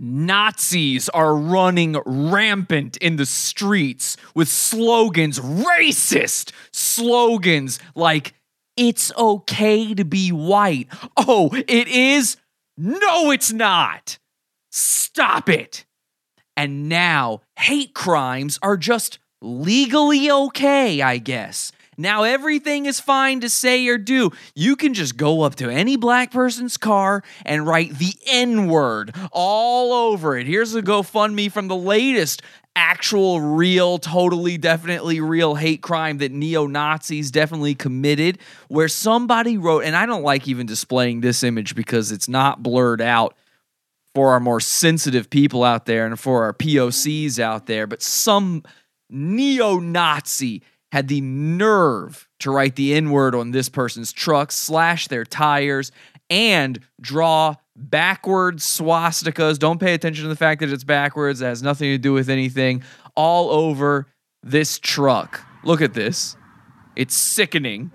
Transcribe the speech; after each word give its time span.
Nazis 0.00 1.10
are 1.10 1.36
running 1.36 1.96
rampant 2.06 2.96
in 2.96 3.16
the 3.16 3.26
streets 3.26 4.16
with 4.34 4.48
slogans, 4.48 5.38
racist 5.38 6.52
slogans 6.72 7.78
like, 7.94 8.32
it's 8.76 9.14
okay 9.14 9.92
to 9.92 10.04
be 10.04 10.30
white. 10.30 10.88
Oh, 11.16 11.50
it 11.52 11.86
is? 11.86 12.38
No, 12.78 13.30
it's 13.30 13.52
not. 13.52 14.18
Stop 14.70 15.50
it. 15.50 15.84
And 16.56 16.88
now 16.88 17.42
hate 17.58 17.94
crimes 17.94 18.58
are 18.62 18.78
just 18.78 19.18
legally 19.42 20.30
okay, 20.30 21.02
I 21.02 21.18
guess. 21.18 21.72
Now 22.00 22.22
everything 22.22 22.86
is 22.86 22.98
fine 22.98 23.40
to 23.40 23.50
say 23.50 23.86
or 23.86 23.98
do. 23.98 24.30
You 24.54 24.74
can 24.74 24.94
just 24.94 25.16
go 25.16 25.42
up 25.42 25.56
to 25.56 25.68
any 25.68 25.96
black 25.96 26.32
person's 26.32 26.76
car 26.76 27.22
and 27.44 27.66
write 27.66 27.98
the 27.98 28.14
N 28.26 28.68
word 28.68 29.14
all 29.32 29.92
over 29.92 30.36
it. 30.38 30.46
Here's 30.46 30.74
a 30.74 30.82
GoFundMe 30.82 31.52
from 31.52 31.68
the 31.68 31.76
latest 31.76 32.42
actual, 32.74 33.40
real, 33.40 33.98
totally, 33.98 34.56
definitely 34.56 35.20
real 35.20 35.56
hate 35.56 35.82
crime 35.82 36.18
that 36.18 36.32
neo 36.32 36.66
Nazis 36.66 37.30
definitely 37.30 37.74
committed, 37.74 38.38
where 38.68 38.88
somebody 38.88 39.58
wrote, 39.58 39.84
and 39.84 39.94
I 39.94 40.06
don't 40.06 40.22
like 40.22 40.48
even 40.48 40.66
displaying 40.66 41.20
this 41.20 41.42
image 41.42 41.74
because 41.74 42.12
it's 42.12 42.28
not 42.28 42.62
blurred 42.62 43.02
out 43.02 43.34
for 44.14 44.32
our 44.32 44.40
more 44.40 44.60
sensitive 44.60 45.28
people 45.28 45.64
out 45.64 45.86
there 45.86 46.06
and 46.06 46.18
for 46.18 46.44
our 46.44 46.54
POCs 46.54 47.38
out 47.38 47.66
there, 47.66 47.86
but 47.86 48.02
some 48.02 48.62
neo 49.10 49.78
Nazi 49.78 50.62
had 50.92 51.08
the 51.08 51.20
nerve 51.20 52.28
to 52.40 52.50
write 52.50 52.76
the 52.76 52.94
N 52.94 53.10
word 53.10 53.34
on 53.34 53.52
this 53.52 53.68
person's 53.68 54.12
truck, 54.12 54.52
slash 54.52 55.08
their 55.08 55.24
tires, 55.24 55.92
and 56.28 56.80
draw 57.00 57.54
backwards 57.76 58.64
swastikas. 58.64 59.58
Don't 59.58 59.78
pay 59.78 59.94
attention 59.94 60.24
to 60.24 60.28
the 60.28 60.36
fact 60.36 60.60
that 60.60 60.70
it's 60.70 60.84
backwards, 60.84 61.40
it 61.40 61.46
has 61.46 61.62
nothing 61.62 61.90
to 61.90 61.98
do 61.98 62.12
with 62.12 62.28
anything, 62.28 62.82
all 63.14 63.50
over 63.50 64.06
this 64.42 64.78
truck. 64.78 65.44
Look 65.62 65.80
at 65.80 65.94
this. 65.94 66.36
It's 66.96 67.14
sickening. 67.14 67.90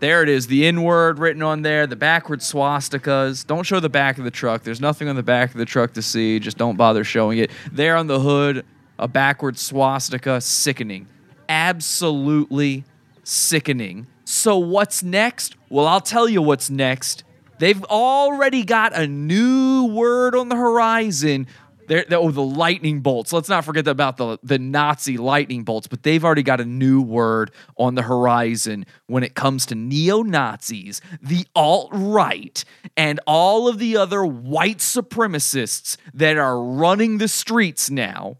There 0.00 0.22
it 0.22 0.28
is, 0.28 0.46
the 0.46 0.64
N 0.64 0.82
word 0.82 1.18
written 1.18 1.42
on 1.42 1.62
there, 1.62 1.86
the 1.86 1.96
backwards 1.96 2.50
swastikas. 2.50 3.44
Don't 3.44 3.64
show 3.64 3.80
the 3.80 3.88
back 3.88 4.16
of 4.16 4.24
the 4.24 4.30
truck. 4.30 4.62
There's 4.62 4.80
nothing 4.80 5.08
on 5.08 5.16
the 5.16 5.24
back 5.24 5.50
of 5.50 5.58
the 5.58 5.64
truck 5.64 5.94
to 5.94 6.02
see. 6.02 6.38
Just 6.38 6.56
don't 6.56 6.76
bother 6.76 7.02
showing 7.02 7.38
it. 7.38 7.50
There 7.72 7.96
on 7.96 8.06
the 8.06 8.20
hood, 8.20 8.64
a 8.98 9.08
backwards 9.08 9.60
swastika, 9.60 10.40
sickening 10.40 11.08
absolutely 11.48 12.84
sickening. 13.24 14.06
So, 14.24 14.58
what's 14.58 15.02
next? 15.02 15.56
Well, 15.70 15.86
I'll 15.86 16.00
tell 16.00 16.28
you 16.28 16.42
what's 16.42 16.70
next. 16.70 17.24
They've 17.58 17.82
already 17.84 18.64
got 18.64 18.94
a 18.94 19.06
new 19.06 19.86
word 19.86 20.34
on 20.34 20.48
the 20.48 20.56
horizon. 20.56 21.46
They're, 21.88 22.04
they're, 22.06 22.18
oh, 22.18 22.30
the 22.30 22.42
lightning 22.42 23.00
bolts. 23.00 23.32
Let's 23.32 23.48
not 23.48 23.64
forget 23.64 23.88
about 23.88 24.18
the, 24.18 24.38
the 24.42 24.58
Nazi 24.58 25.16
lightning 25.16 25.64
bolts, 25.64 25.86
but 25.86 26.02
they've 26.02 26.22
already 26.22 26.42
got 26.42 26.60
a 26.60 26.64
new 26.64 27.00
word 27.00 27.50
on 27.78 27.94
the 27.94 28.02
horizon 28.02 28.84
when 29.06 29.22
it 29.22 29.34
comes 29.34 29.64
to 29.66 29.74
neo 29.74 30.22
Nazis, 30.22 31.00
the 31.22 31.46
alt 31.56 31.88
right, 31.90 32.62
and 32.96 33.18
all 33.26 33.66
of 33.66 33.78
the 33.78 33.96
other 33.96 34.24
white 34.24 34.78
supremacists 34.78 35.96
that 36.12 36.36
are 36.36 36.62
running 36.62 37.18
the 37.18 37.28
streets 37.28 37.90
now. 37.90 38.36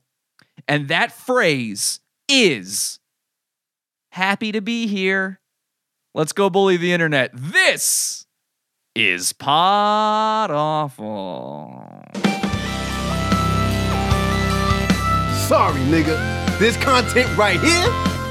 And 0.68 0.88
that 0.88 1.10
phrase 1.10 2.00
is 2.28 2.98
happy 4.10 4.52
to 4.52 4.60
be 4.60 4.86
here. 4.86 5.40
Let's 6.14 6.32
go 6.32 6.50
bully 6.50 6.76
the 6.76 6.92
internet. 6.92 7.30
This 7.32 8.26
is 8.94 9.32
Pod 9.32 10.50
Awful. 10.50 12.04
Sorry, 15.46 15.80
nigga. 15.82 16.58
This 16.58 16.76
content 16.78 17.34
right 17.38 17.60
here 17.60 17.88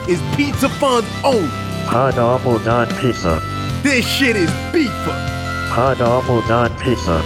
is 0.08 0.22
Pizza 0.36 0.70
Fun's 0.70 1.08
own. 1.24 1.50
Pod 1.88 2.18
Awful 2.20 2.60
Don 2.60 2.88
Pizza. 3.00 3.42
This 3.82 4.06
shit 4.06 4.36
is 4.36 4.50
beefer. 4.74 5.70
Pod 5.70 6.02
Awful 6.02 6.42
Don 6.42 6.70
Pizza. 6.78 7.24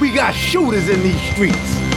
We 0.00 0.12
got 0.12 0.32
shooters 0.32 0.88
in 0.88 1.02
these 1.02 1.20
streets. 1.32 1.91